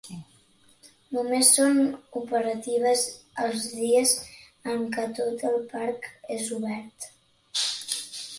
Només 1.17 1.51
són 1.57 1.77
operatives 2.21 3.03
els 3.49 3.67
dies 3.75 4.15
en 4.73 4.89
què 4.97 5.07
tot 5.21 5.45
el 5.51 5.61
Parc 5.77 6.11
és 6.39 6.51
obert. 6.59 7.09